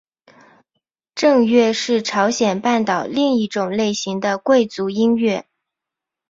[1.13, 5.45] 正乐是朝鲜半岛另一种类型的贵族音乐。